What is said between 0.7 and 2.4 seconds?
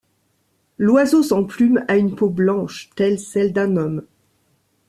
L'oiseau sans plumes a une peau